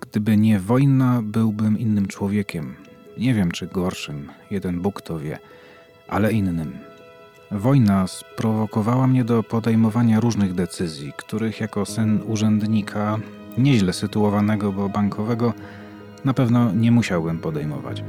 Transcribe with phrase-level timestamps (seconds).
[0.00, 2.74] Gdyby nie wojna, byłbym innym człowiekiem.
[3.18, 5.38] Nie wiem, czy gorszym, jeden Bóg to wie,
[6.08, 6.72] ale innym.
[7.50, 13.18] Wojna sprowokowała mnie do podejmowania różnych decyzji, których jako syn urzędnika,
[13.58, 15.52] nieźle sytuowanego, bo bankowego,
[16.24, 18.04] na pewno nie musiałbym podejmować.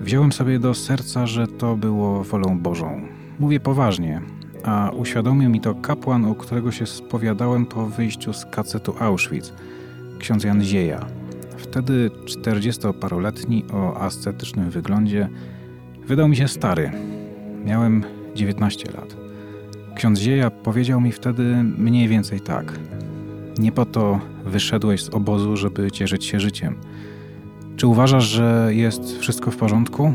[0.00, 3.00] Wziąłem sobie do serca, że to było wolą Bożą.
[3.38, 4.20] Mówię poważnie,
[4.64, 9.52] a uświadomił mi to kapłan, u którego się spowiadałem po wyjściu z kacetu Auschwitz,
[10.18, 11.06] ksiądz Jan Zieja.
[11.56, 15.28] Wtedy 40-paroletni o ascetycznym wyglądzie
[16.06, 16.90] wydał mi się stary.
[17.64, 19.16] Miałem 19 lat.
[19.94, 22.78] Ksiądz Zieja powiedział mi wtedy mniej więcej tak.
[23.58, 26.76] Nie po to wyszedłeś z obozu, żeby cieszyć się życiem.
[27.76, 30.12] Czy uważasz, że jest wszystko w porządku?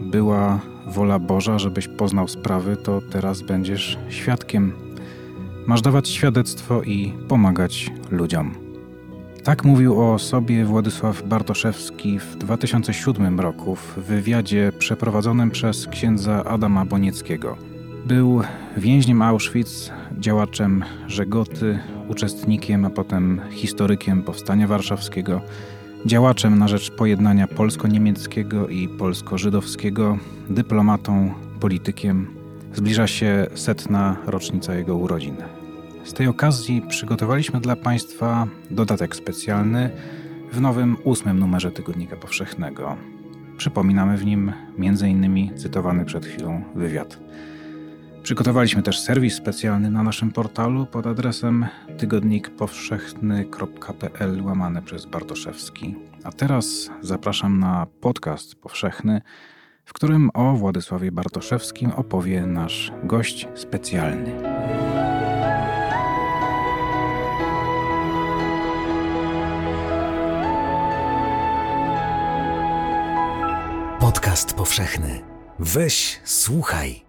[0.00, 4.72] Była wola Boża, żebyś poznał sprawy, to teraz będziesz świadkiem.
[5.66, 8.61] Masz dawać świadectwo i pomagać ludziom.
[9.44, 16.84] Tak mówił o sobie Władysław Bartoszewski w 2007 roku w wywiadzie przeprowadzonym przez księdza Adama
[16.84, 17.56] Bonieckiego.
[18.06, 18.42] Był
[18.76, 25.40] więźniem Auschwitz, działaczem Żegoty, uczestnikiem, a potem historykiem Powstania Warszawskiego,
[26.06, 30.18] działaczem na rzecz pojednania polsko-niemieckiego i polsko-żydowskiego,
[30.50, 32.26] dyplomatą, politykiem.
[32.74, 35.36] Zbliża się setna rocznica jego urodzin.
[36.04, 39.90] Z tej okazji przygotowaliśmy dla Państwa dodatek specjalny
[40.52, 42.96] w nowym ósmym numerze Tygodnika Powszechnego.
[43.56, 45.56] Przypominamy w nim m.in.
[45.56, 47.18] cytowany przed chwilą wywiad.
[48.22, 51.66] Przygotowaliśmy też serwis specjalny na naszym portalu pod adresem
[51.98, 55.94] tygodnikpowszechny.pl łamane przez Bartoszewski.
[56.24, 59.22] A teraz zapraszam na podcast powszechny,
[59.84, 64.32] w którym o Władysławie Bartoszewskim opowie nasz gość specjalny.
[74.02, 75.20] Podcast powszechny.
[75.58, 77.02] Weź, słuchaj.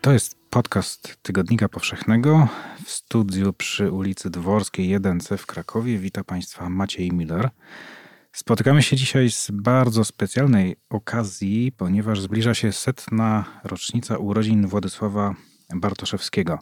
[0.00, 2.48] To jest podcast Tygodnika Powszechnego
[2.84, 5.98] w studiu przy ulicy Dworskiej 1C w Krakowie.
[5.98, 7.50] Witam Państwa Maciej Miller.
[8.32, 15.34] Spotykamy się dzisiaj z bardzo specjalnej okazji, ponieważ zbliża się setna rocznica urodzin Władysława
[15.74, 16.58] Bartoszewskiego.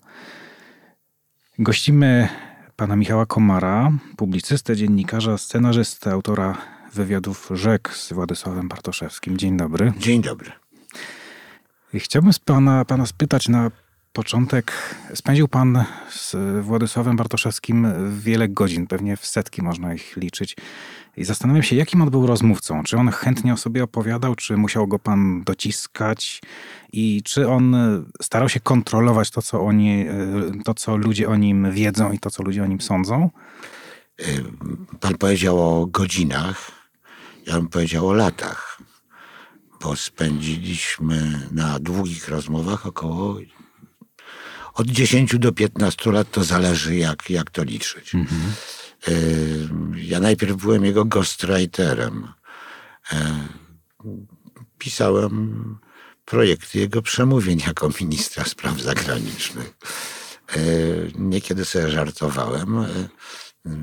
[1.59, 2.28] Gościmy
[2.77, 9.38] pana Michała Komara, publicystę, dziennikarza, scenarzystę, autora wywiadów Rzek z Władysławem Bartoszewskim.
[9.38, 9.93] Dzień dobry.
[9.99, 10.53] Dzień dobry.
[11.94, 13.71] Chciałbym z pana, pana spytać na
[14.12, 14.72] początek.
[15.15, 17.87] Spędził pan z Władysławem Bartoszewskim
[18.19, 20.56] wiele godzin, pewnie w setki można ich liczyć.
[21.16, 22.83] I zastanawiam się, jakim on był rozmówcą.
[22.83, 26.43] Czy on chętnie o sobie opowiadał, czy musiał go pan dociskać
[26.93, 27.77] i czy on
[28.22, 30.06] starał się kontrolować to, co, oni,
[30.65, 33.31] to, co ludzie o nim wiedzą i to, co ludzie o nim sądzą?
[35.00, 36.84] Pan powiedział o godzinach,
[37.47, 38.78] ja bym powiedział o latach,
[39.81, 43.38] bo spędziliśmy na długich rozmowach około
[44.75, 48.15] od 10 do 15 lat, to zależy jak, jak to liczyć.
[48.15, 48.41] Mhm.
[49.97, 52.28] Ja najpierw byłem jego ghostwriterem.
[54.78, 55.78] Pisałem
[56.25, 59.75] projekty jego przemówień jako ministra spraw zagranicznych.
[61.19, 62.87] Niekiedy sobie żartowałem.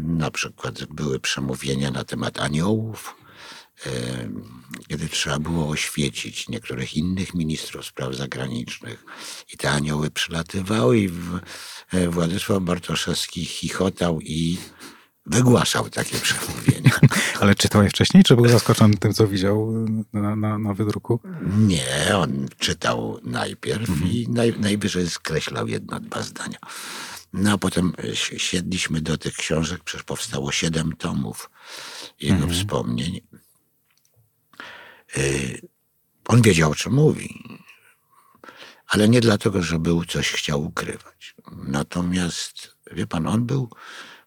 [0.04, 3.16] Na przykład były przemówienia na temat aniołów,
[4.88, 9.06] kiedy trzeba było oświecić niektórych innych ministrów spraw zagranicznych.
[9.54, 11.10] I te anioły przylatywały i
[12.10, 14.58] Władysław Bartoszewski chichotał i
[15.26, 16.92] wygłaszał takie przemówienia.
[17.42, 19.74] Ale czytał je wcześniej, czy był zaskoczony tym, co widział
[20.14, 21.20] na, na, na wydruku?
[21.58, 24.12] Nie, on czytał najpierw mhm.
[24.12, 26.58] i naj, najwyżej skreślał jedno, dwa zdania.
[27.34, 27.94] No a potem
[28.38, 31.50] siedliśmy do tych książek, przecież powstało siedem tomów
[32.20, 32.54] jego mhm.
[32.54, 33.22] wspomnień.
[35.18, 35.62] Y,
[36.28, 37.44] on wiedział, o czym mówi,
[38.88, 41.36] ale nie dlatego, że był coś chciał ukrywać.
[41.52, 43.70] Natomiast, wie pan, on był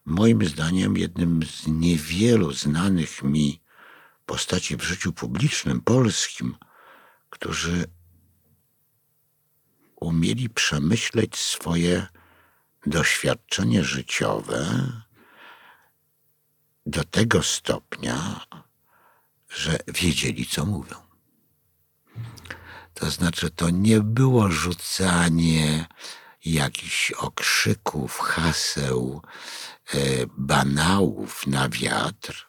[0.05, 3.61] moim zdaniem jednym z niewielu znanych mi
[4.25, 6.55] postaci w życiu publicznym polskim,
[7.29, 7.85] którzy
[9.95, 12.07] umieli przemyśleć swoje
[12.85, 14.91] doświadczenie życiowe
[16.85, 18.45] do tego stopnia,
[19.55, 20.95] że wiedzieli, co mówią.
[22.93, 25.85] To znaczy, to nie było rzucanie
[26.45, 29.21] jakichś okrzyków, haseł,
[29.93, 29.97] e,
[30.37, 32.47] banałów na wiatr,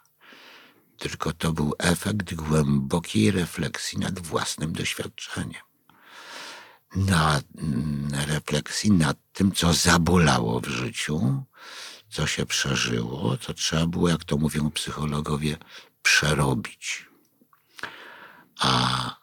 [0.99, 5.62] tylko to był efekt głębokiej refleksji nad własnym doświadczeniem.
[6.97, 7.41] Na
[8.26, 11.44] refleksji nad tym, co zabolało w życiu
[12.09, 15.56] co się przeżyło, to trzeba było, jak to mówią psychologowie,
[16.06, 17.06] przerobić.
[18.61, 18.70] A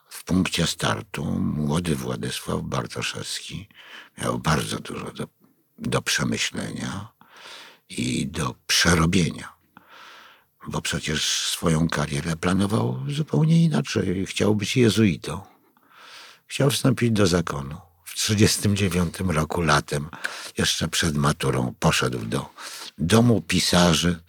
[0.10, 3.68] w punkcie startu młody Władysław Bartoszewski
[4.18, 5.28] miał bardzo dużo do,
[5.78, 7.08] do przemyślenia
[7.90, 9.54] i do przerobienia.
[10.68, 14.26] Bo przecież swoją karierę planował zupełnie inaczej.
[14.26, 15.42] Chciał być jezuitą.
[16.48, 17.78] Chciał wstąpić do zakonu.
[18.14, 20.10] W 1939 roku latem,
[20.58, 22.50] jeszcze przed maturą, poszedł do
[22.98, 24.20] domu pisarzy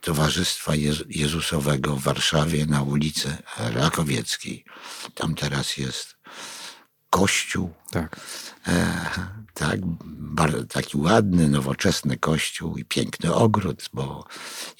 [0.00, 4.64] Towarzystwa Jezu- Jezusowego w Warszawie na ulicy Rakowieckiej.
[5.14, 6.16] Tam teraz jest
[7.10, 8.16] kościół Tak.
[8.66, 9.10] E,
[9.54, 14.24] tak, bardzo, taki ładny, nowoczesny kościół i piękny ogród, bo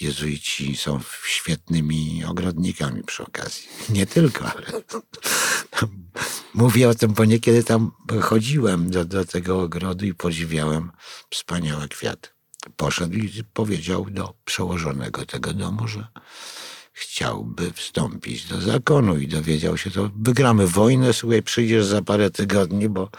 [0.01, 3.69] jezuici są świetnymi ogrodnikami przy okazji.
[3.97, 4.67] Nie tylko, ale
[6.55, 7.91] mówię o tym, bo niekiedy tam
[8.23, 10.93] chodziłem do, do tego ogrodu i podziwiałem
[11.31, 12.29] wspaniałe kwiaty.
[12.77, 16.07] Poszedł i powiedział do przełożonego tego domu, że
[16.95, 22.89] chciałby wstąpić do zakonu i dowiedział się, to wygramy wojnę, słuchaj, przyjdziesz za parę tygodni,
[22.89, 23.11] bo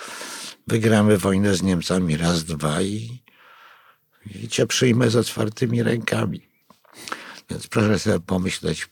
[0.67, 3.23] wygramy wojnę z Niemcami raz, dwa i,
[4.25, 6.41] i cię przyjmę z otwartymi rękami.
[7.49, 8.89] Więc proszę sobie pomyśleć,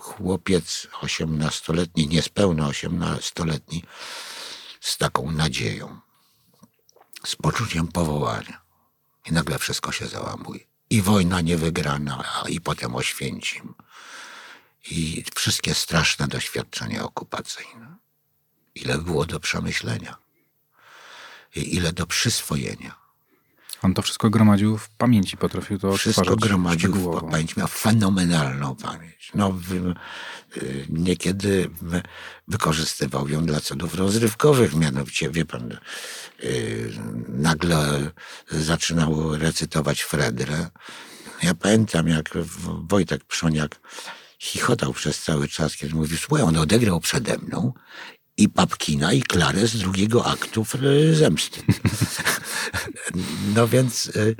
[0.00, 3.84] chłopiec osiemnastoletni, niespełna osiemnastoletni,
[4.80, 6.00] z taką nadzieją,
[7.24, 8.62] z poczuciem powołania.
[9.26, 10.60] I nagle wszystko się załamuje.
[10.90, 13.74] I wojna niewygrana, a i potem Oświęcim.
[14.90, 17.96] I wszystkie straszne doświadczenia okupacyjne.
[18.74, 20.16] Ile było do przemyślenia.
[21.56, 23.02] I ile do przyswojenia.
[23.82, 27.56] On to wszystko gromadził w pamięci, potrafił to Wszystko gromadził w pamięć.
[27.56, 29.30] Miał fenomenalną pamięć.
[29.34, 29.58] No,
[30.56, 32.02] y, niekiedy wy-
[32.48, 34.74] wykorzystywał ją dla celów rozrywkowych.
[34.74, 35.78] Mianowicie, wie pan,
[36.44, 36.92] y,
[37.28, 38.10] nagle
[38.50, 40.70] zaczynał recytować Fredrę.
[41.42, 42.28] Ja pamiętam, jak
[42.88, 43.80] Wojtek Przoniak
[44.42, 47.72] chichotał przez cały czas, kiedy mówił, słuchaj, on odegrał przede mną
[48.36, 51.62] i Papkina, i Klarę z drugiego aktu y, Zemsty.
[53.54, 54.36] No więc y,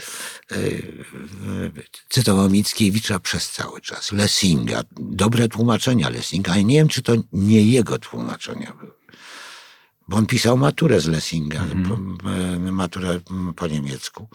[0.52, 1.72] y, y,
[2.08, 4.12] cytował Mickiewicza przez cały czas.
[4.12, 4.82] Lessinga.
[5.00, 9.01] Dobre tłumaczenia Lessinga, ale nie wiem, czy to nie jego tłumaczenia były.
[10.12, 11.64] Bo on pisał maturę z Lessinga,
[12.66, 13.20] e, maturę
[13.56, 14.28] po niemiecku.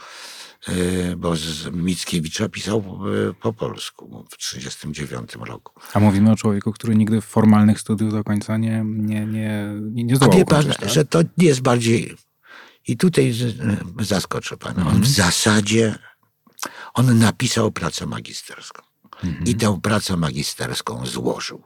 [0.67, 5.73] E, Bo z Mickiewicza pisał e, po polsku w 1939 roku.
[5.93, 10.13] A mówimy o człowieku, który nigdy formalnych studiów do końca nie, nie, nie, nie, nie
[10.13, 10.89] A zdołał wie pan, tak?
[10.89, 12.15] że to jest bardziej.
[12.87, 13.33] I tutaj
[13.99, 14.87] zaskoczę pana.
[14.87, 15.95] On w zasadzie
[16.93, 18.81] on napisał pracę magisterską.
[19.45, 21.63] I tę pracę magisterską złożył.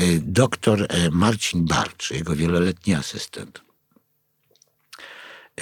[0.00, 3.62] Y, Doktor e, Marcin Barcz, jego wieloletni asystent,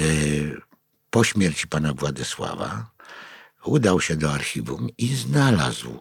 [0.01, 0.61] y,
[1.11, 2.91] po śmierci pana Władysława
[3.65, 5.99] udał się do archiwum i znalazł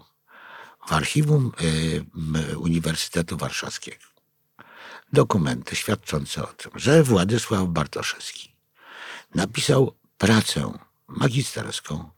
[0.87, 1.51] w archiwum
[2.57, 4.05] Uniwersytetu Warszawskiego.
[5.13, 8.55] Dokumenty świadczące o tym, że Władysław Bartoszewski
[9.35, 10.73] napisał pracę
[11.07, 12.09] magisterską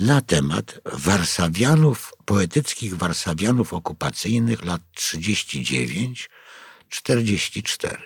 [0.00, 7.96] na temat Warszawianów, poetyckich Warszawianów okupacyjnych lat 39-44.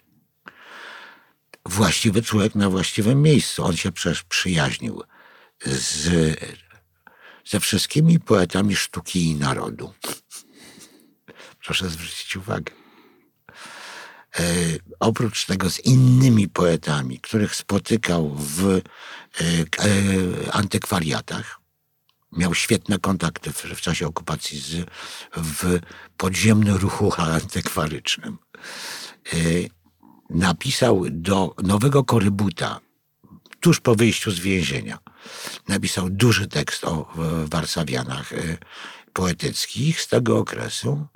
[1.66, 3.64] Właściwy człowiek na właściwym miejscu.
[3.64, 5.02] On się przecież przyjaźnił
[5.64, 6.10] z,
[7.44, 9.94] ze wszystkimi poetami sztuki i narodu.
[11.64, 12.72] Proszę zwrócić uwagę
[14.38, 14.44] e,
[15.00, 18.80] oprócz tego z innymi poetami, których spotykał w e,
[19.40, 19.62] e,
[20.52, 21.61] antykwariatach,
[22.32, 24.86] miał świetne kontakty w, w czasie okupacji z,
[25.36, 25.78] w
[26.16, 28.38] podziemnym ruchu antykwarycznym.
[29.32, 29.36] E,
[30.30, 32.80] napisał do Nowego Korybuta,
[33.60, 34.98] tuż po wyjściu z więzienia,
[35.68, 37.12] napisał duży tekst o
[37.46, 38.58] Warszawianach e,
[39.12, 41.06] poetyckich z tego okresu,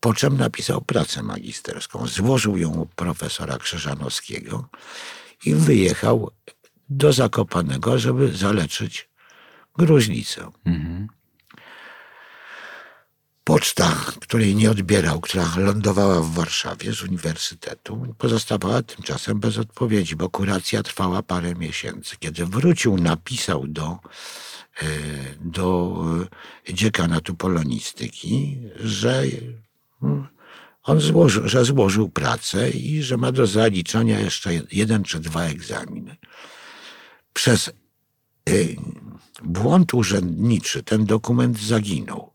[0.00, 2.06] po czym napisał pracę magisterską.
[2.06, 4.68] Złożył ją u profesora Krzyżanowskiego
[5.44, 6.30] i wyjechał
[6.88, 9.09] do Zakopanego, żeby zaleczyć
[9.80, 10.50] gruźlicę.
[10.64, 11.08] Mhm.
[13.44, 20.30] Poczta, której nie odbierał, która lądowała w Warszawie z uniwersytetu, pozostawała tymczasem bez odpowiedzi, bo
[20.30, 22.16] kuracja trwała parę miesięcy.
[22.18, 23.98] Kiedy wrócił, napisał do,
[24.82, 24.86] e,
[25.40, 25.96] do
[26.68, 29.24] e, dziekanatu polonistyki, że
[30.02, 30.26] mm,
[30.82, 36.16] on złożył, że złożył pracę i że ma do zaliczenia jeszcze jeden czy dwa egzaminy.
[37.32, 37.70] Przez
[38.48, 38.76] y,
[39.42, 42.30] błąd urzędniczy ten dokument zaginął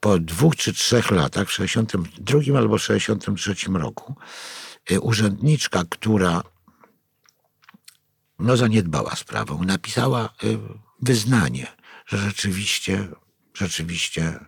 [0.00, 4.16] po dwóch czy trzech latach, w 62 albo 63 roku,
[4.90, 6.42] y, urzędniczka, która
[8.38, 10.58] no, zaniedbała sprawę, napisała y,
[11.02, 11.66] wyznanie,
[12.06, 13.08] że rzeczywiście,
[13.54, 14.40] rzeczywiście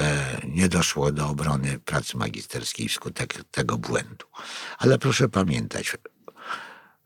[0.00, 4.26] e, nie doszło do obrony pracy magisterskiej wskutek tego błędu.
[4.78, 5.96] Ale proszę pamiętać,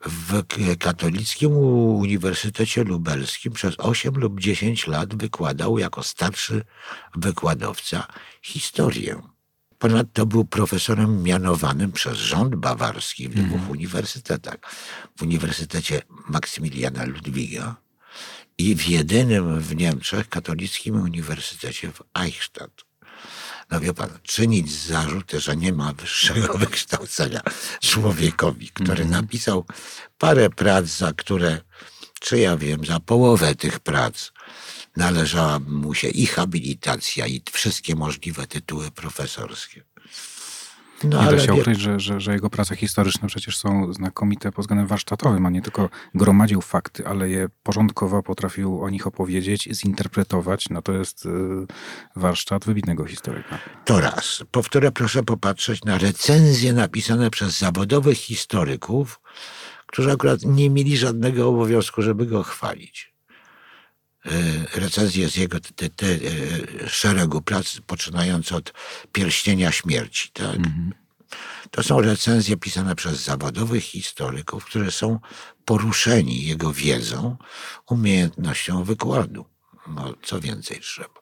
[0.07, 0.43] w
[0.79, 6.65] katolickim Uniwersytecie Lubelskim przez 8 lub 10 lat wykładał jako starszy
[7.17, 8.07] wykładowca
[8.43, 9.23] historię.
[9.79, 14.59] Ponadto był profesorem mianowanym przez rząd bawarski w dwóch uniwersytetach.
[15.17, 17.77] W Uniwersytecie Maksymiliana Ludwiga
[18.59, 22.88] i w jedynym w Niemczech katolickim uniwersytecie w Eichstätt.
[23.71, 27.41] No wie pan, czynić zarzuty, że nie ma wyższego wykształcenia
[27.81, 29.65] człowiekowi, który napisał
[30.19, 31.61] parę prac, za które,
[32.21, 34.33] czy ja wiem, za połowę tych prac
[34.97, 39.85] należała mu się i habilitacja, i wszystkie możliwe tytuły profesorskie.
[41.05, 44.63] No Nie da się ukryć, że, że, że jego prace historyczne przecież są znakomite pod
[44.63, 50.69] względem warsztatowym, a nie tylko gromadził fakty, ale je porządkowo potrafił o nich opowiedzieć, zinterpretować.
[50.71, 51.31] No to jest y,
[52.17, 53.59] warsztat wybitnego historyka.
[53.85, 54.45] To raz.
[54.51, 59.21] Powtórę, proszę popatrzeć na recenzje napisane przez zawodowych historyków,
[59.87, 63.18] którzy akurat nie mieli żadnego obowiązku, żeby go chwalić.
[64.29, 68.73] E, Recenzje z jego te, te, e, szeregu prac, poczynając od
[69.13, 70.31] Pierścienia Śmierci.
[70.33, 70.57] Tak?
[71.71, 75.19] To są recenzje pisane przez zawodowych historyków, którzy są
[75.65, 77.37] poruszeni jego wiedzą,
[77.91, 79.45] umiejętnością wykładu.
[79.87, 81.21] No, co więcej trzeba.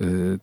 [0.00, 0.38] Y,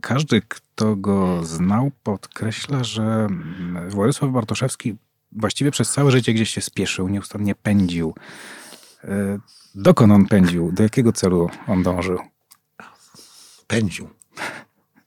[0.00, 4.96] Każdy, kto go znał, podkreśla, że mm, Władysław Bartoszewski
[5.32, 8.14] właściwie przez całe życie gdzieś się spieszył, nieustannie pędził.
[9.04, 9.40] Y,
[9.74, 10.72] Dokąd on pędził?
[10.72, 12.18] Do jakiego celu on dążył?
[13.70, 14.10] pędził.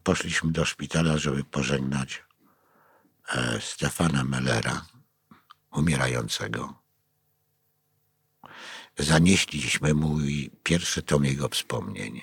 [0.04, 2.24] Poszliśmy do szpitala, żeby pożegnać
[3.36, 4.86] e, Stefana Mellera,
[5.72, 6.74] umierającego.
[8.98, 12.22] Zanieśliśmy mój pierwszy tom jego wspomnień.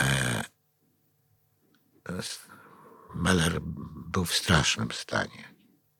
[0.00, 0.44] E,
[3.14, 3.60] Meller
[4.06, 5.54] był w strasznym stanie,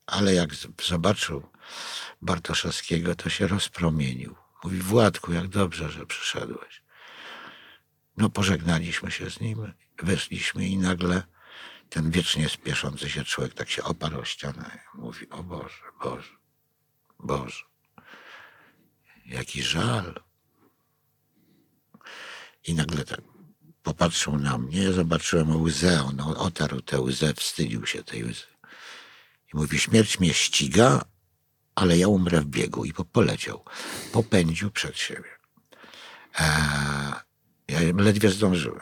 [0.05, 0.49] ale jak
[0.81, 1.43] zobaczył
[2.21, 4.35] Bartoszewskiego, to się rozpromienił.
[4.63, 6.81] Mówi, Władku, jak dobrze, że przyszedłeś.
[8.17, 9.73] No, pożegnaliśmy się z nim,
[10.03, 11.23] wyszliśmy i nagle
[11.89, 14.79] ten wiecznie spieszący się człowiek tak się oparł o ścianę.
[14.93, 16.35] Mówi, o Boże, Boże,
[17.19, 17.63] Boże,
[19.25, 20.23] jaki żal.
[22.67, 23.21] I nagle tak
[23.83, 28.47] popatrzył na mnie, zobaczyłem łzę, on otarł tę łzę, wstydził się tej łzy.
[29.53, 31.05] I mówi, śmierć mnie ściga,
[31.79, 32.85] ale ja umrę w biegu.
[32.85, 33.63] I po- poleciał.
[34.11, 35.29] Popędził przed siebie.
[36.39, 37.13] Eee,
[37.67, 38.79] ja ledwie zdążyłem.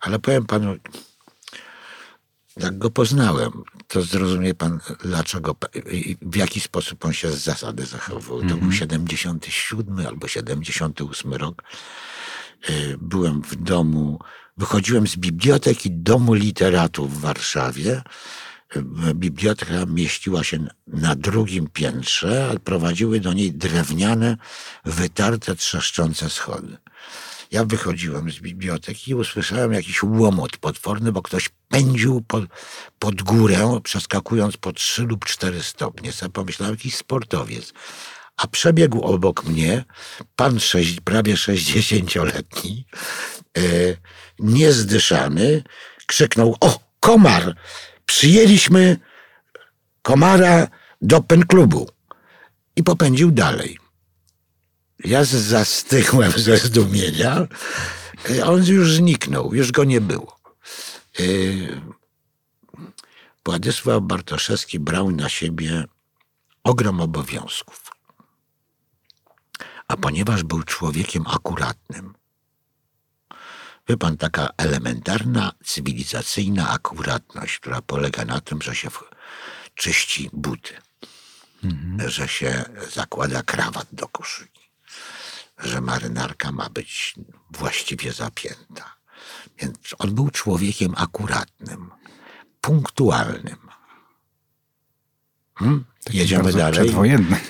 [0.00, 0.76] Ale powiem panu,
[2.56, 3.50] jak go poznałem,
[3.88, 5.56] to zrozumie pan, dlaczego,
[6.22, 8.40] w jaki sposób on się z zasady zachowywał.
[8.48, 11.62] To był 77 albo 78 rok.
[12.70, 14.18] Y, Byłem w domu,
[14.56, 18.02] wychodziłem z biblioteki Domu Literatu w Warszawie.
[19.14, 24.36] Biblioteka mieściła się na drugim piętrze, a prowadziły do niej drewniane,
[24.84, 26.76] wytarte, trzeszczące schody.
[27.50, 32.44] Ja wychodziłem z biblioteki i usłyszałem jakiś łomot potworny, bo ktoś pędził pod,
[32.98, 36.12] pod górę, przeskakując po trzy lub cztery stopnie.
[36.12, 37.72] Sobie pomyślałem, jakiś sportowiec.
[38.36, 39.84] A przebiegł obok mnie
[40.36, 42.86] pan sześć, prawie sześćdziesięcioletni,
[43.58, 43.60] e,
[44.38, 45.62] niezdyszany,
[46.06, 47.54] krzyknął, o, komar!
[48.14, 48.96] Przyjęliśmy
[50.02, 50.68] komara
[51.02, 51.88] do penklubu.
[52.76, 53.78] I popędził dalej.
[55.04, 57.46] Ja z- zastygłem ze zdumienia.
[58.44, 60.36] On już zniknął, już go nie było.
[61.20, 61.80] Y,
[63.44, 65.84] Władysław Bartoszewski brał na siebie
[66.64, 67.90] ogrom obowiązków.
[69.88, 72.14] A ponieważ był człowiekiem akuratnym,
[73.90, 79.10] wie pan, taka elementarna, cywilizacyjna akuratność, która polega na tym, że się w-
[79.74, 80.74] czyści buty,
[82.06, 84.60] że się zakłada krawat do koszyki
[85.64, 87.14] że marynarka ma być
[87.50, 88.96] właściwie zapięta.
[89.58, 91.90] Więc on był człowiekiem akuratnym,
[92.60, 93.58] punktualnym.
[95.54, 95.84] Hmm?
[96.12, 96.94] Jedziemy dalej.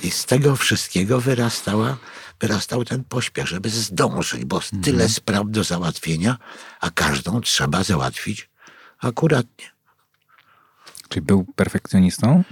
[0.02, 1.96] I z tego wszystkiego wyrastała,
[2.40, 6.36] wyrastał ten pośpiech, żeby zdążyć, bo tyle spraw do załatwienia,
[6.80, 8.50] a każdą trzeba załatwić
[8.98, 9.66] akuratnie.
[11.08, 12.44] Czyli był perfekcjonistą?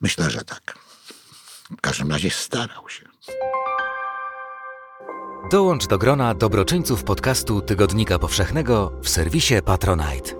[0.00, 0.78] Myślę, że tak.
[1.70, 3.08] W każdym razie starał się.
[5.50, 10.34] Dołącz do grona dobroczyńców podcastu Tygodnika Powszechnego w serwisie Patronite.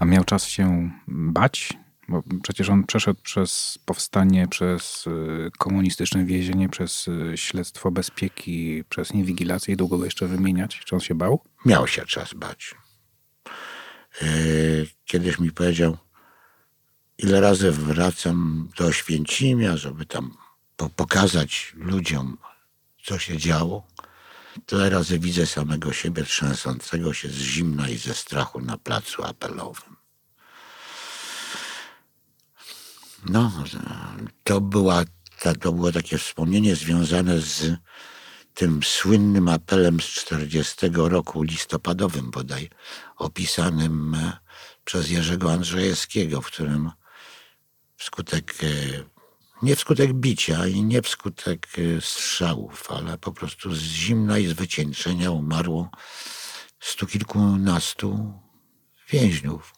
[0.00, 1.78] A miał czas się bać?
[2.08, 9.12] Bo przecież on przeszedł przez powstanie, przez y, komunistyczne więzienie, przez y, śledztwo bezpieki, przez
[9.14, 10.80] niewigilację i długo go jeszcze wymieniać.
[10.84, 11.40] Czy on się bał?
[11.64, 12.74] Miał się czas bać.
[14.22, 15.96] Yy, Kiedyś mi powiedział,
[17.18, 20.36] ile razy wracam do Oświęcimia, żeby tam
[20.76, 22.38] po- pokazać ludziom,
[23.04, 23.86] co się działo.
[24.66, 29.95] Tyle razy widzę samego siebie trzęsącego się z zimna i ze strachu na placu apelowym.
[33.28, 33.52] No,
[34.44, 35.04] to, była,
[35.60, 37.76] to było takie wspomnienie związane z
[38.54, 42.70] tym słynnym apelem z 40 roku, listopadowym bodaj,
[43.16, 44.32] opisanym e,
[44.84, 46.90] przez Jerzego Andrzejewskiego, w którym
[47.96, 48.66] wskutek, e,
[49.62, 54.52] nie wskutek bicia i nie wskutek e, strzałów, ale po prostu z zimna i z
[54.52, 55.90] wycieńczenia umarło
[56.80, 58.32] stu kilkunastu
[59.10, 59.72] więźniów.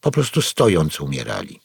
[0.00, 1.61] Po prostu stojąc umierali.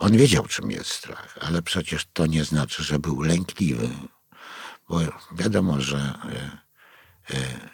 [0.00, 3.88] On wiedział, czym jest strach, ale przecież to nie znaczy, że był lękliwy.
[4.88, 5.00] Bo
[5.32, 6.58] wiadomo, że e,
[7.34, 7.70] e,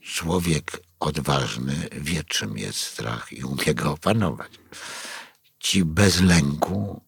[0.00, 4.52] człowiek odważny wie, czym jest strach i umie go opanować.
[5.58, 7.02] Ci bez lęku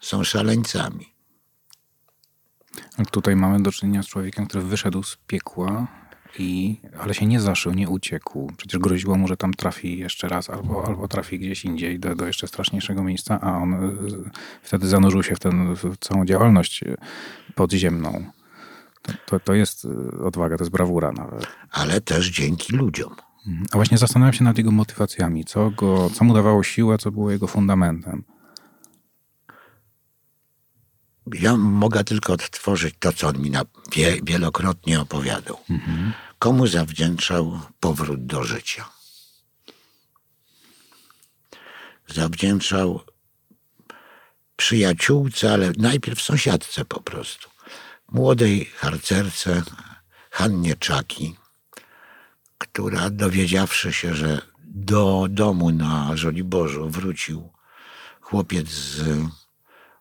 [0.00, 1.14] są szaleńcami.
[2.96, 5.86] Ale Tutaj mamy do czynienia z człowiekiem, który wyszedł z piekła,
[6.40, 8.52] i, ale się nie zaszył, nie uciekł.
[8.56, 12.26] Przecież groziło mu, że tam trafi jeszcze raz albo, albo trafi gdzieś indziej do, do
[12.26, 14.30] jeszcze straszniejszego miejsca, a on y,
[14.62, 16.96] wtedy zanurzył się w, ten, w całą działalność y,
[17.54, 18.24] podziemną.
[19.02, 21.46] To, to, to jest y, odwaga, to jest brawura nawet.
[21.70, 23.14] Ale też dzięki ludziom.
[23.46, 23.66] Mhm.
[23.72, 25.44] A właśnie zastanawiam się nad jego motywacjami.
[25.44, 28.24] Co, go, co mu dawało siłę, co było jego fundamentem.
[31.34, 35.58] Ja mogę tylko odtworzyć to, co on mi na, wie, wielokrotnie opowiadał.
[36.38, 38.88] Komu zawdzięczał powrót do życia?
[42.08, 43.00] Zawdzięczał
[44.56, 47.48] przyjaciółce, ale najpierw sąsiadce po prostu.
[48.08, 49.62] Młodej harcerce
[50.30, 51.36] Hannie Czaki,
[52.58, 57.52] która dowiedziawszy się, że do domu na Żoliborzu wrócił
[58.20, 59.02] chłopiec z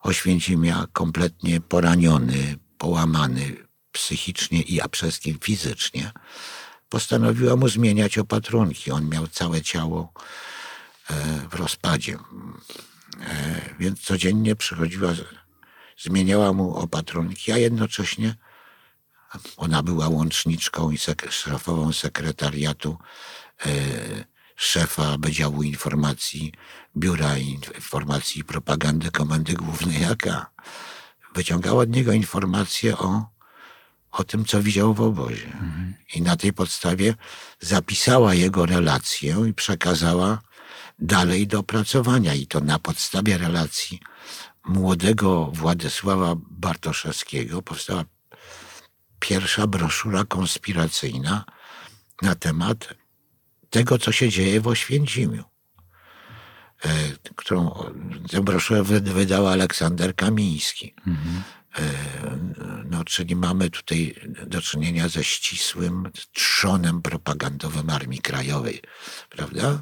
[0.06, 3.56] Oświęcimia kompletnie poraniony, połamany
[3.92, 6.12] psychicznie i a przede wszystkim fizycznie,
[6.90, 8.92] postanowiła mu zmieniać opatrunki.
[8.92, 10.14] On miał całe ciało
[11.10, 11.14] e,
[11.50, 12.18] w rozpadzie.
[13.22, 15.12] E, Więc codziennie przychodziła,
[15.98, 18.36] zmieniała mu opatrunki, a jednocześnie
[19.58, 22.98] ona była łączniczką i sek- szefową sekretariatu
[23.66, 23.70] e,
[24.56, 26.54] szefa Wydziału Informacji
[26.98, 30.52] Biura Informacji i Propagandy Komendy Głównej AK.
[31.36, 33.26] Wyciągała od niego informacje o,
[34.12, 35.58] o tym, co widział w obozie.
[36.16, 37.16] I na tej podstawie
[37.60, 40.42] zapisała jego relację i przekazała
[41.00, 42.34] dalej do opracowania.
[42.34, 44.00] I to na podstawie relacji
[44.66, 48.04] młodego Władysława Bartoszewskiego powstała
[49.20, 51.46] pierwsza broszura konspiracyjna
[52.22, 52.96] na temat
[53.76, 55.44] tego, co się dzieje w Oświęcimiu.
[56.86, 56.90] E,
[57.36, 57.84] którą
[58.32, 60.96] tę broszurę wy- wydał Aleksander Kamiński.
[61.78, 61.82] E,
[62.90, 64.16] No, czyli mamy tutaj
[64.48, 68.82] do czynienia ze ścisłym trzonem propagandowym Armii Krajowej,
[69.30, 69.82] prawda?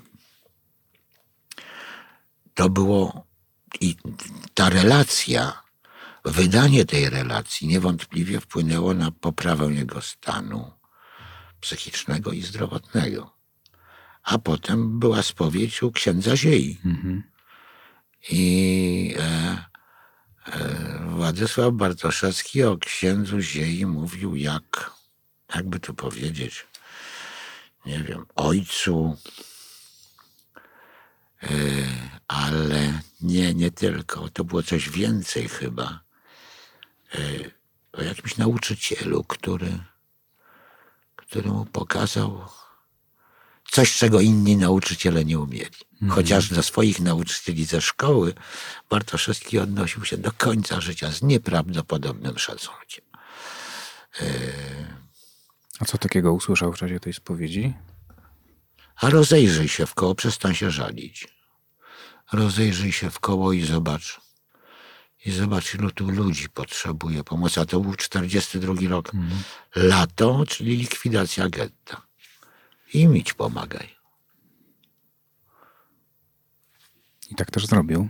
[2.54, 3.26] To było
[3.82, 3.96] i
[4.54, 5.64] ta relacja,
[6.26, 10.72] wydanie tej relacji niewątpliwie wpłynęło na poprawę jego stanu
[11.60, 13.33] psychicznego i zdrowotnego.
[14.24, 16.78] A potem była spowiedź u księdza Ziei.
[18.30, 19.66] I e,
[20.48, 24.92] e, Władysław Bartoszewski o księdzu Ziei mówił jak,
[25.56, 26.68] jakby to powiedzieć,
[27.86, 29.18] nie wiem, ojcu,
[31.44, 31.48] e,
[32.28, 34.30] ale nie, nie tylko.
[34.30, 36.00] To było coś więcej chyba.
[37.16, 37.20] E,
[37.94, 39.80] o jakimś nauczycielu, który,
[41.16, 42.42] który mu pokazał
[43.74, 45.70] coś, czego inni nauczyciele nie umieli.
[46.10, 48.34] Chociaż do swoich nauczycieli ze szkoły
[48.90, 53.06] Bartoszewski odnosił się do końca życia z nieprawdopodobnym szacunkiem.
[55.80, 57.74] A co takiego usłyszał w czasie tej spowiedzi?
[58.96, 61.28] A rozejrzyj się w koło, przestań się żalić.
[62.32, 64.22] Rozejrzyj się w koło i zobacz.
[65.26, 67.62] I zobacz, ilu tu ludzi potrzebuje pomocy.
[67.62, 69.12] A to był 42 rok.
[69.76, 72.02] Lato, czyli likwidacja getta.
[72.94, 73.96] I mi ci pomagaj.
[77.30, 78.10] I tak też zrobił.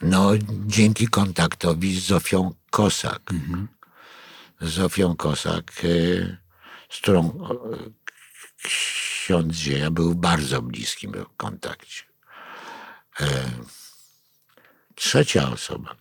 [0.00, 0.30] No,
[0.66, 3.22] dzięki kontaktowi z Zofią Kosak.
[4.60, 6.36] Z Zofią Kosak, y,
[6.90, 7.92] z którą y,
[8.62, 12.02] ksiądz Zieja był w bardzo bliskim kontakcie.
[13.20, 13.50] E,
[14.94, 15.96] trzecia osoba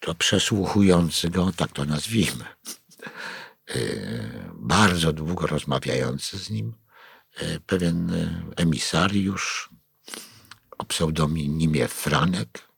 [0.00, 3.10] to przesłuchujący go, tak to nazwijmy, e,
[4.54, 6.74] bardzo długo rozmawiający z nim,
[7.36, 9.70] e, pewien e, emisariusz
[10.78, 12.68] o pseudonimie Franek,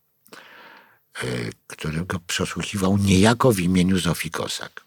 [1.23, 1.27] e,
[1.67, 4.85] który go przesłuchiwał niejako w imieniu Zofii Kosak.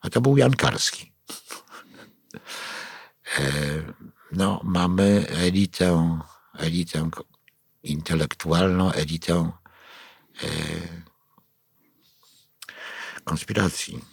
[0.00, 1.12] A to był Jan Karski.
[3.38, 3.42] E,
[4.32, 6.18] No, mamy elitę,
[6.58, 7.10] elitę
[7.82, 9.50] intelektualną, elitę
[10.42, 10.46] e,
[13.24, 14.04] konspiracji.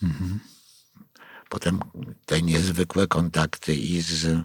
[1.52, 1.80] Potem
[2.26, 4.40] te niezwykłe kontakty i z,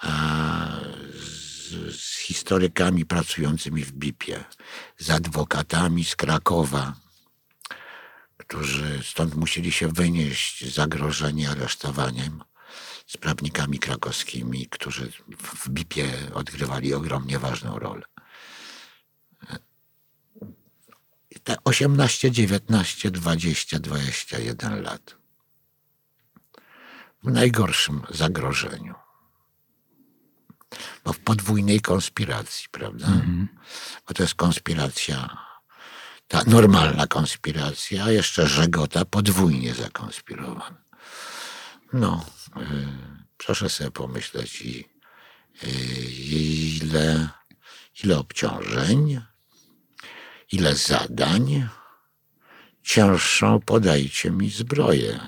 [0.00, 0.80] a,
[1.14, 4.44] z, z historykami pracującymi w BIP-ie,
[4.98, 6.94] z adwokatami z Krakowa,
[8.36, 12.44] którzy stąd musieli się wynieść zagrożeni aresztowaniem,
[13.06, 18.02] z prawnikami krakowskimi, którzy w BIP-ie odgrywali ogromnie ważną rolę.
[21.30, 25.21] I Te 18, 19, 20, 21 lat.
[27.22, 28.94] W najgorszym zagrożeniu.
[31.04, 33.06] Bo w podwójnej konspiracji, prawda?
[34.08, 35.36] Bo to jest konspiracja,
[36.28, 40.82] ta normalna konspiracja, a jeszcze żegota podwójnie zakonspirowana.
[41.92, 42.24] No,
[42.56, 42.62] y,
[43.36, 44.84] proszę sobie pomyśleć, i,
[45.64, 45.68] y,
[46.76, 47.28] ile,
[48.04, 49.20] ile obciążeń,
[50.52, 51.68] ile zadań.
[52.82, 55.20] Cięższą podajcie mi zbroję.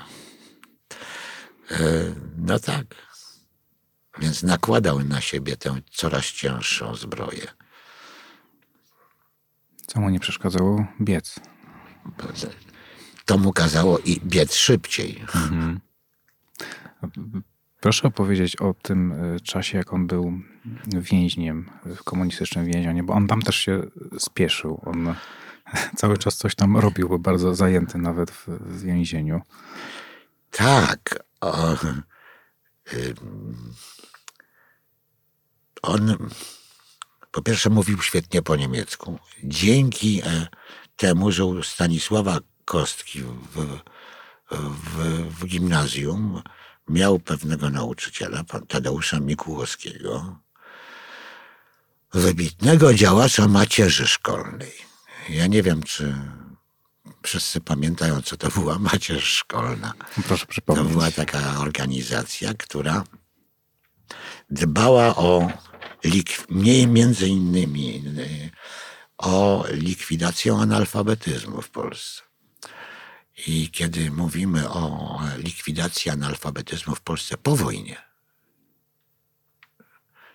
[1.71, 2.85] Y, no tak.
[4.19, 7.47] Więc nakładał na siebie tę coraz cięższą zbroję.
[9.87, 10.87] Co mu nie przeszkadzało?
[11.01, 11.41] Biec.
[13.25, 15.25] To mu kazało i biec szybciej.
[17.81, 20.33] Proszę opowiedzieć o tym y, czasie, jak on był
[20.87, 23.83] więźniem w komunistycznym więzieniu, bo on tam też się
[24.19, 24.81] spieszył.
[24.87, 25.15] On
[25.97, 29.41] cały czas coś tam robił, był bardzo zajęty nawet w więzieniu.
[30.51, 31.24] Tak.
[31.45, 31.77] O,
[32.93, 33.75] ym,
[35.83, 36.17] on
[37.33, 39.19] po pierwsze mówił świetnie po niemiecku.
[39.43, 40.47] Dzięki e,
[40.97, 43.81] temu, że u Stanisława Kostki w,
[44.51, 44.99] w,
[45.31, 46.43] w gimnazjum
[46.89, 50.39] miał pewnego nauczyciela, pan Tadeusza Mikułowskiego,
[52.13, 54.73] wybitnego działacza macierzy szkolnej.
[55.29, 56.15] Ja nie wiem, czy
[57.25, 59.93] wszyscy pamiętają, co to była macierz szkolna.
[60.27, 60.93] Proszę To przypomnieć.
[60.93, 63.05] była taka organizacja, która
[64.51, 65.51] dbała o
[66.87, 68.05] między innymi
[69.19, 72.23] o likwidację analfabetyzmu w Polsce.
[73.47, 77.97] I kiedy mówimy o likwidacji analfabetyzmu w Polsce po wojnie,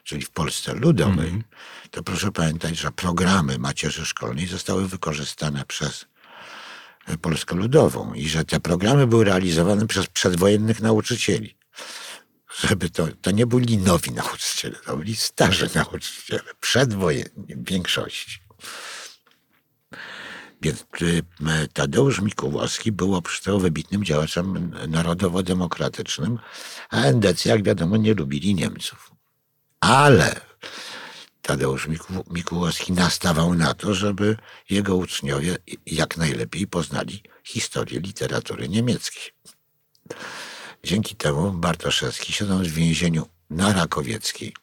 [0.04, 1.44] czyli w Polsce ludowej,
[1.92, 6.06] to proszę pamiętać, że programy macierzy szkolnej zostały wykorzystane przez
[7.18, 11.58] Polskę Ludową i że te programy były realizowane przez przedwojennych nauczycieli.
[12.60, 18.40] Żeby to, to nie byli nowi nauczyciele, to byli starzy nauczyciele, przedwojenni w większości.
[20.62, 21.24] Więc y,
[21.74, 26.40] Tadeusz Mikułowski był oprócz tego wybitnym działaczem narodowo-demokratycznym,
[26.90, 29.12] a NDC, jak wiadomo, nie lubili Niemców.
[29.80, 30.42] Ale
[31.42, 34.38] Tadeusz Miku- Mikułowski nastawał na to, żeby
[34.70, 39.24] jego uczniowie jak najlepiej poznali historię literatury niemieckiej.
[40.84, 44.54] Dzięki temu Bartoszewski, siedząc w więzieniu na Rakowieckiej,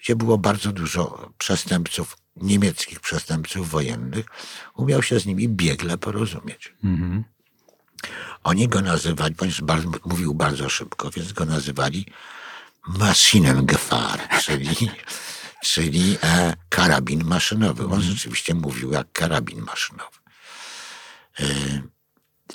[0.00, 4.26] gdzie było bardzo dużo przestępców, niemieckich przestępców wojennych,
[4.76, 6.74] umiał się z nimi biegle porozumieć.
[8.44, 12.06] Oni go nazywali, ponieważ bardzo, mówił bardzo szybko, więc go nazywali
[12.88, 14.90] Maschinengefahr, czyli,
[15.64, 17.86] czyli e, karabin maszynowy.
[17.86, 20.18] On rzeczywiście mówił jak karabin maszynowy.
[21.40, 21.44] E,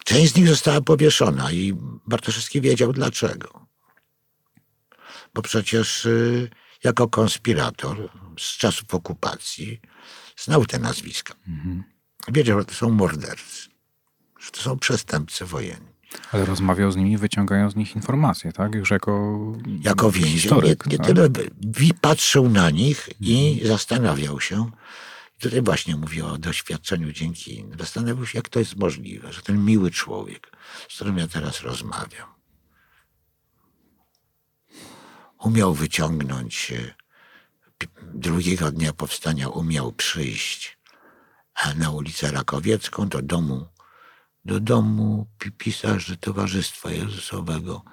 [0.03, 1.73] część z nich została powieszona i
[2.07, 3.67] Bartoszewski wiedział dlaczego.
[5.33, 6.49] Bo przecież y,
[6.83, 9.81] jako konspirator z czasów okupacji
[10.37, 11.33] znał te nazwiska.
[12.27, 13.69] Wiedział, że to są mordercy,
[14.39, 15.92] że to są przestępcy wojenni.
[16.31, 18.75] Ale rozmawiał z nimi, wyciągając z nich informacje, tak?
[18.75, 19.41] Już jako,
[19.81, 20.33] jako więzień.
[20.33, 20.85] Nie, historyk.
[20.85, 21.07] nie tak?
[21.07, 21.29] tyle
[22.01, 24.71] patrzył na nich i zastanawiał się.
[25.37, 27.79] I Tutaj właśnie mówię o doświadczeniu dzięki innym.
[27.79, 30.51] Zastanawiał się, jak to jest możliwe, że ten miły człowiek,
[30.89, 32.33] z którym ja teraz rozmawiam,
[35.39, 36.73] umiał wyciągnąć
[37.77, 40.77] pi- drugiego dnia powstania, umiał przyjść
[41.75, 43.67] na ulicę Rakowiecką do domu
[44.45, 47.83] do domu pi- pisarzy Towarzystwa Jezusowego,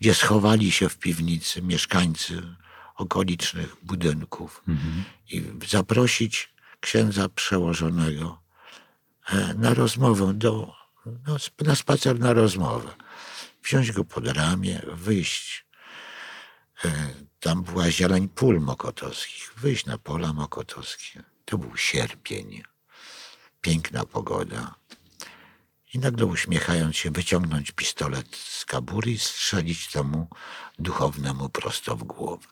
[0.00, 2.42] gdzie schowali się w piwnicy mieszkańcy
[2.96, 4.62] okolicznych budynków
[5.30, 8.42] i zaprosić księdza przełożonego
[9.30, 10.72] e, na rozmowę, do,
[11.06, 12.88] no, na spacer na rozmowę.
[13.64, 15.66] Wziąć go pod ramię, wyjść.
[16.84, 16.90] E,
[17.40, 19.52] Tam była zieleń pól mokotowskich.
[19.56, 21.22] Wyjść na pola mokotowskie.
[21.44, 22.62] To był sierpień.
[23.60, 24.74] Piękna pogoda.
[25.94, 30.28] I nagle uśmiechając się, wyciągnąć pistolet z kabury i strzelić temu
[30.78, 32.46] duchownemu prosto w głowę.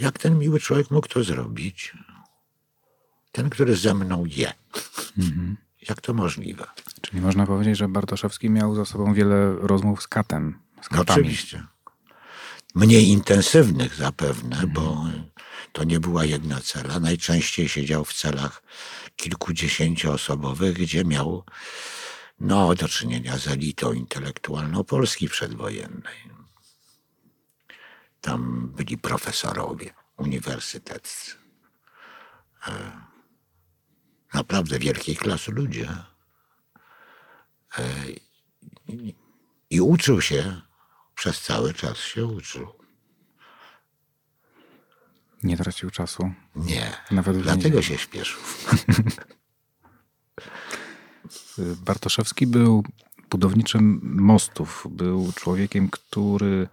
[0.00, 1.92] Jak ten miły człowiek mógł to zrobić?
[3.32, 4.52] Ten, który ze mną je.
[5.88, 6.66] Jak to możliwe?
[7.00, 11.64] Czyli można powiedzieć, że Bartoszewski miał za sobą wiele rozmów z katem, z No oczywiście.
[12.74, 15.04] Mniej intensywnych zapewne, bo
[15.72, 17.00] to nie była jedna cela.
[17.00, 18.62] Najczęściej siedział w celach
[19.16, 21.44] kilkudziesięcioosobowych, gdzie miał
[22.40, 26.16] no, do czynienia z elitą intelektualną Polski przedwojennej.
[28.20, 31.34] Tam byli profesorowie uniwersyteccy.
[32.66, 33.02] E,
[34.34, 35.88] Naprawdę wielkiej klasy ludzie.
[37.78, 37.84] E,
[38.88, 39.14] i-
[39.70, 40.60] I uczył się,
[41.14, 42.81] przez cały czas się uczył.
[45.42, 46.32] Nie tracił czasu.
[46.56, 47.82] Nie, Nawet dlatego więzieniu.
[47.82, 48.40] się śpieszył.
[51.86, 52.84] Bartoszewski był
[53.30, 54.86] budowniczym mostów.
[54.90, 56.68] Był człowiekiem, który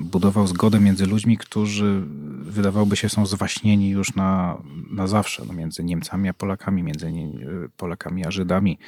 [0.00, 2.02] budował zgodę między ludźmi, którzy
[2.42, 5.44] wydawałoby się są zwaśnieni już na, na zawsze.
[5.46, 7.32] No, między Niemcami a Polakami, między nie,
[7.76, 8.78] Polakami a Żydami.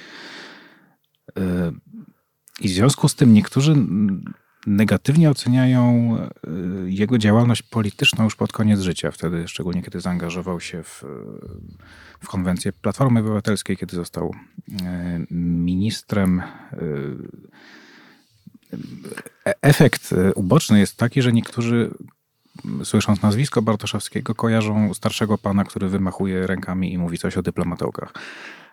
[1.39, 1.43] Y,
[2.61, 3.87] I w związku z tym niektórzy
[4.67, 6.17] negatywnie oceniają
[6.87, 9.11] y, jego działalność polityczną już pod koniec życia.
[9.11, 11.05] Wtedy, szczególnie kiedy zaangażował się w,
[12.21, 14.35] w konwencję Platformy Obywatelskiej, kiedy został
[14.69, 14.75] y,
[15.31, 16.43] ministrem.
[19.47, 21.91] E- Efekt uboczny jest taki, że niektórzy,
[22.85, 28.13] słysząc nazwisko Bartoszewskiego, kojarzą starszego pana, który wymachuje rękami i mówi coś o dyplomatokach.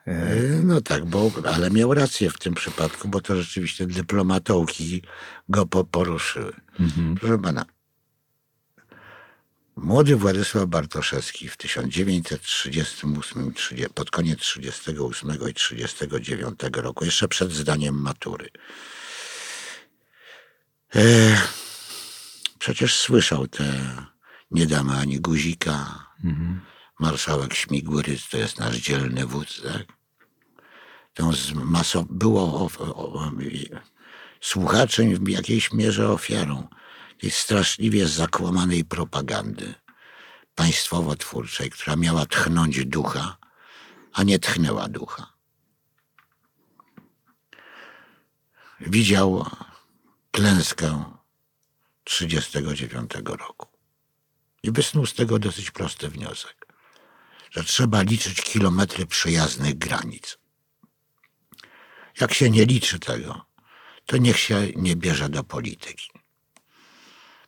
[0.07, 5.01] E, No tak, bo, ale miał rację w tym przypadku, bo to rzeczywiście dyplomatołki
[5.49, 6.53] go po, poruszyły.
[7.19, 7.65] Proszę pana,
[9.75, 18.01] młody Władysław Bartoszewski w 1938, 30 pod koniec 38 i 39 roku, jeszcze przed zdaniem
[18.01, 18.49] matury,
[20.95, 21.01] e,
[22.59, 23.95] przecież słyszał te
[24.51, 26.05] nie damy ani guzika,
[26.99, 29.99] marszałek Śmigłyryc to jest nasz dzielny wódz, tak?
[31.33, 33.31] Z maso, było of, o, o,
[34.41, 36.67] słuchaczem w jakiejś mierze ofiarą
[37.19, 39.73] tej straszliwie zakłamanej propagandy
[40.55, 43.37] państwowo-twórczej, która miała tchnąć ducha,
[44.13, 45.33] a nie tchnęła ducha.
[48.79, 49.45] Widział
[50.31, 51.03] klęskę
[52.03, 53.67] 1939 roku
[54.63, 56.58] i wysnuł z tego dosyć prosty wniosek,
[57.51, 60.37] że trzeba liczyć kilometry przyjaznych granic.
[62.19, 63.45] Jak się nie liczy tego,
[64.05, 66.09] to niech się nie bierze do polityki.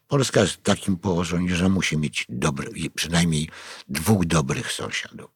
[0.07, 3.49] Polska jest w takim położeniu, że musi mieć dobry, przynajmniej
[3.87, 5.31] dwóch dobrych sąsiadów.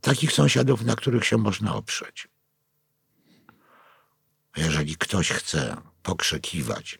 [0.00, 2.28] Takich sąsiadów, na których się można oprzeć.
[4.56, 6.98] Jeżeli ktoś chce pokrzykiwać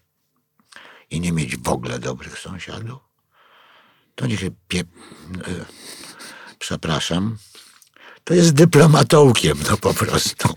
[1.11, 2.99] i nie mieć w ogóle dobrych sąsiadów,
[4.17, 4.81] to niech się pie...
[4.81, 4.85] e,
[6.59, 7.39] przepraszam,
[8.25, 10.49] to jest dyplomatołkiem, no po prostu.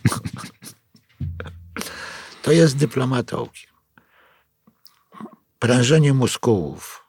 [2.41, 3.71] To jest dyplomatołkiem.
[5.59, 7.05] Prężenie muskułów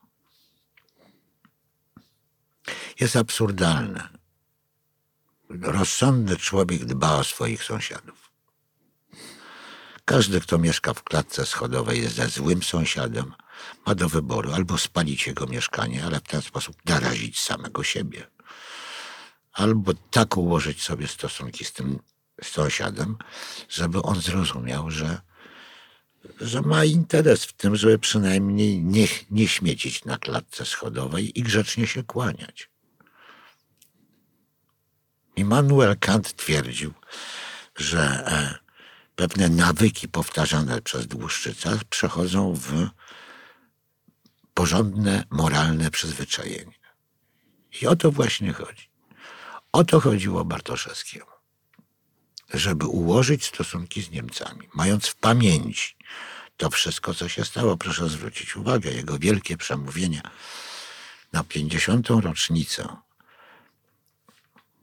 [3.01, 4.09] jest absurdalne.
[5.51, 8.31] Rozsądny człowiek dba o swoich sąsiadów.
[10.05, 13.33] Każdy, kto mieszka w klatce schodowej, jest ze złym sąsiadem,
[13.87, 18.27] ma do wyboru albo spalić jego mieszkanie, ale w ten sposób narazić samego siebie,
[19.53, 21.99] albo tak ułożyć sobie stosunki z tym
[22.43, 23.17] sąsiadem,
[23.69, 25.21] żeby on zrozumiał, że,
[26.41, 31.87] że ma interes w tym, żeby przynajmniej nie, nie śmiecić na klatce schodowej i grzecznie
[31.87, 32.71] się kłaniać.
[35.37, 36.93] Immanuel Kant twierdził,
[37.77, 38.59] że e,
[39.17, 42.89] pewne nawyki powtarzane przez Dłuszczyca przechodzą w
[44.61, 46.79] porządne, moralne przyzwyczajenie.
[47.83, 48.91] I o to właśnie chodzi.
[49.73, 51.31] O to chodziło Bartoszewskiemu.
[52.55, 55.97] Żeby ułożyć stosunki z Niemcami, mając w pamięci
[56.57, 57.77] to wszystko, co się stało.
[57.77, 60.23] Proszę zwrócić uwagę, jego wielkie przemówienia
[61.33, 62.09] na 50.
[62.09, 62.97] rocznicę.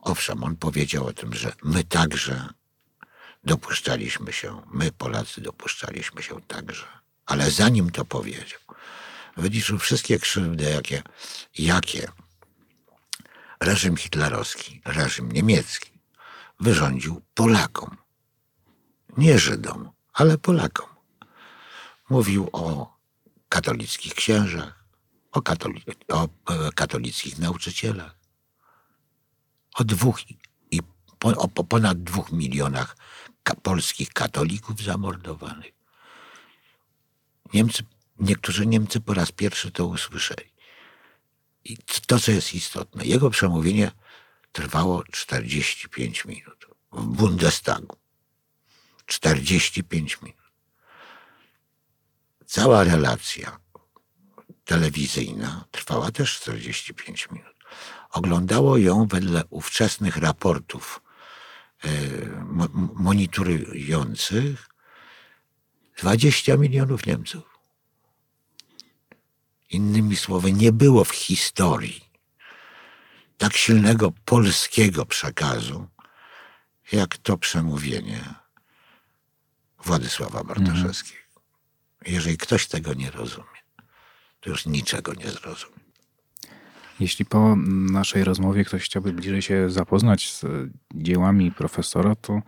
[0.00, 2.48] Owszem, on powiedział o tym, że my także
[3.44, 6.86] dopuszczaliśmy się, my Polacy dopuszczaliśmy się także
[7.26, 8.67] Ale zanim to powiedział,
[9.38, 11.02] wyliczył wszystkie krzywdy, jakie,
[11.58, 12.08] jakie
[13.60, 15.90] reżim hitlerowski, reżim niemiecki
[16.60, 17.96] wyrządził Polakom.
[19.16, 20.88] Nie Żydom, ale Polakom.
[22.10, 22.96] Mówił o
[23.48, 24.84] katolickich księżach,
[25.32, 26.28] o, katoli o e,
[26.72, 28.18] katolickich nauczycielach,
[29.74, 30.30] o dwóch
[30.70, 30.80] i
[31.18, 32.96] po, o po ponad dwóch milionach
[33.62, 35.72] polskich katolików zamordowanych.
[37.54, 37.82] Niemcy,
[38.18, 40.52] niektórzy Niemcy po raz pierwszy to usłyszeli.
[41.64, 41.76] I
[42.06, 43.90] to, co jest istotne, jego przemówienie
[44.52, 47.96] trwało 45 minut w Bundestagu.
[49.06, 50.38] 45 minut.
[52.46, 53.58] Cała relacja
[54.64, 57.54] telewizyjna trwała też 45 minut.
[58.10, 61.02] Oglądało ją wedle ówczesnych raportów
[61.84, 61.88] e,
[62.44, 64.68] mo- monitorujących
[65.98, 67.57] 20 milionów Niemców.
[69.70, 72.08] Innymi słowy, nie było w historii
[73.38, 75.86] tak silnego polskiego przekazu,
[76.92, 78.34] jak to przemówienie
[79.84, 81.22] Władysława Bartoszewskiego.
[82.06, 83.58] Jeżeli ktoś tego nie rozumie,
[84.40, 85.78] to już niczego nie zrozumie.
[87.00, 87.56] Jeśli po
[87.92, 90.44] naszej rozmowie ktoś chciałby bliżej się zapoznać z
[90.94, 92.42] dziełami profesora, to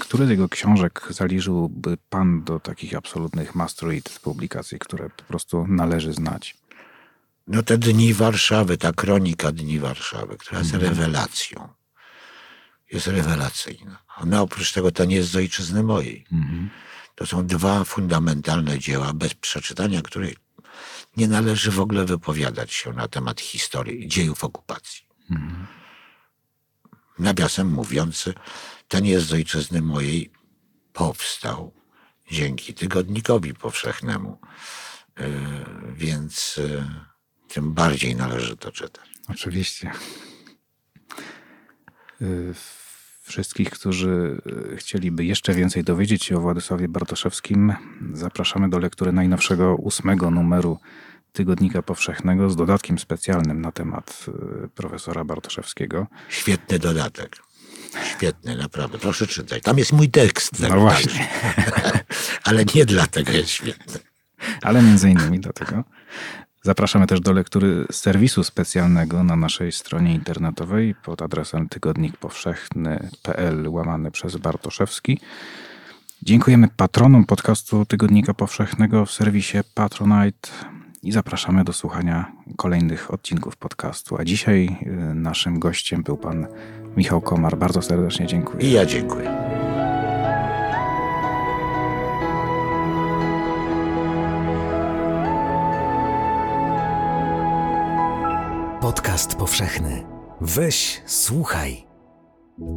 [0.00, 5.66] który z jego książek zaliczyłby pan do takich absolutnych must read publikacji, które po prostu
[5.68, 6.56] należy znać?
[7.46, 11.68] No te dni Warszawy, ta kronika Dni Warszawy, która jest rewelacją,
[12.92, 13.98] jest rewelacyjna.
[14.16, 16.24] Ona oprócz tego to nie jest z ojczyzny mojej.
[17.14, 20.34] To są dwa fundamentalne dzieła, bez przeczytania których
[21.16, 25.06] nie należy w ogóle wypowiadać się na temat historii, dziejów okupacji.
[27.18, 28.34] Nawiasem mówiący,
[28.88, 30.30] ten jest z ojczyzny mojej
[30.92, 31.72] powstał
[32.30, 34.38] dzięki tygodnikowi powszechnemu.
[35.18, 35.26] Yy,
[35.94, 36.84] Więc yy,
[37.48, 39.08] tym bardziej należy to czytać.
[39.28, 39.90] Oczywiście.
[42.22, 42.54] Y,
[43.22, 44.42] Wszystkich, którzy
[44.76, 47.72] chcieliby jeszcze więcej dowiedzieć się o Władysławie Bartoszewskim,
[48.12, 50.78] zapraszamy do lektury najnowszego ósmego numeru
[51.32, 54.26] Tygodnika Powszechnego z dodatkiem specjalnym na temat
[54.74, 56.06] profesora Bartoszewskiego.
[56.28, 57.47] Świetny dodatek.
[58.16, 58.98] Świetny, naprawdę.
[58.98, 59.62] Proszę czytać.
[59.62, 60.60] Tam jest mój tekst.
[60.60, 61.28] No właśnie.
[62.44, 63.98] Ale nie dlatego jest świetny.
[64.62, 65.84] ale między innymi dlatego.
[66.62, 74.36] Zapraszamy też do lektury serwisu specjalnego na naszej stronie internetowej pod adresem tygodnikpowszechny.pl łamany przez
[74.36, 75.20] Bartoszewski.
[76.22, 80.48] Dziękujemy patronom podcastu Tygodnika Powszechnego w serwisie Patronite
[81.02, 84.16] i zapraszamy do słuchania kolejnych odcinków podcastu.
[84.16, 86.46] A dzisiaj y, naszym gościem był pan
[86.98, 87.58] Michał Komar.
[87.58, 88.68] Bardzo serdecznie dziękuję.
[88.68, 89.30] I ja dziękuję.
[98.80, 100.04] Podcast powszechny.
[100.40, 101.86] Weź, słuchaj.